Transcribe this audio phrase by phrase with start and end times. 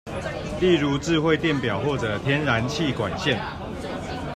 [0.59, 3.37] 例如智慧電錶或者天然氣管線